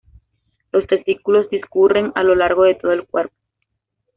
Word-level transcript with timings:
Los 0.71 0.87
testículos 0.87 1.47
discurren 1.51 2.11
a 2.15 2.23
lo 2.23 2.33
largo 2.33 2.63
de 2.63 2.73
todo 2.73 2.91
el 2.91 3.05
cuerpo. 3.05 3.35